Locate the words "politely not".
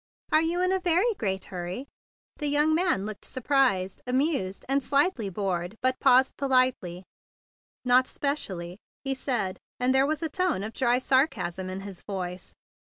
6.37-8.07